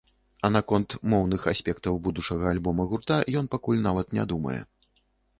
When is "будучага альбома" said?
2.07-2.85